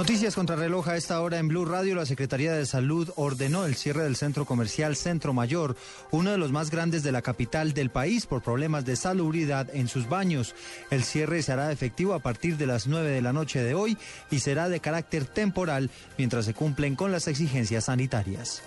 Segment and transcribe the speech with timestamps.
[0.00, 1.94] Noticias contra reloj a esta hora en Blue Radio.
[1.94, 5.76] La Secretaría de Salud ordenó el cierre del centro comercial Centro Mayor,
[6.10, 9.88] uno de los más grandes de la capital del país, por problemas de salubridad en
[9.88, 10.54] sus baños.
[10.90, 13.98] El cierre se hará efectivo a partir de las 9 de la noche de hoy
[14.30, 18.62] y será de carácter temporal mientras se cumplen con las exigencias sanitarias.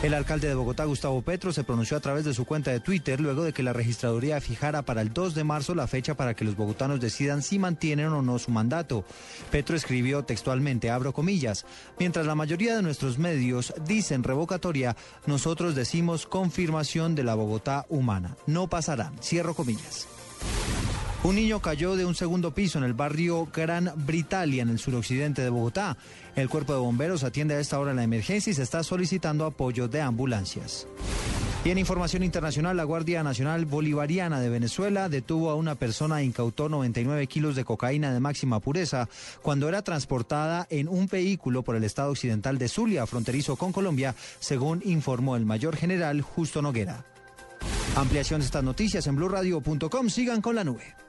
[0.00, 3.20] El alcalde de Bogotá, Gustavo Petro, se pronunció a través de su cuenta de Twitter
[3.20, 6.44] luego de que la registraduría fijara para el 2 de marzo la fecha para que
[6.44, 9.04] los bogotanos decidan si mantienen o no su mandato.
[9.50, 11.66] Petro escribió textualmente, abro comillas,
[11.98, 18.36] mientras la mayoría de nuestros medios dicen revocatoria, nosotros decimos confirmación de la Bogotá humana.
[18.46, 20.06] No pasará, cierro comillas.
[21.24, 25.42] Un niño cayó de un segundo piso en el barrio Gran Britalia, en el suroccidente
[25.42, 25.96] de Bogotá.
[26.36, 29.88] El cuerpo de bomberos atiende a esta hora la emergencia y se está solicitando apoyo
[29.88, 30.86] de ambulancias.
[31.64, 36.24] Y en información internacional, la Guardia Nacional Bolivariana de Venezuela detuvo a una persona e
[36.24, 39.08] incautó 99 kilos de cocaína de máxima pureza
[39.42, 44.14] cuando era transportada en un vehículo por el estado occidental de Zulia, fronterizo con Colombia,
[44.38, 47.04] según informó el mayor general Justo Noguera.
[47.96, 50.08] Ampliación de estas noticias en blurradio.com.
[50.08, 51.07] Sigan con la nube.